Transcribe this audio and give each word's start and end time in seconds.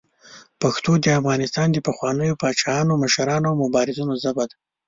پښتو 0.61 0.91
د 1.03 1.05
افغانستان 1.19 1.67
د 1.71 1.77
پخوانیو 1.87 2.39
پاچاهانو، 2.41 2.99
مشرانو 3.03 3.47
او 3.51 3.59
مبارزینو 3.63 4.13
ژبه 4.23 4.43
ده. 4.49 4.55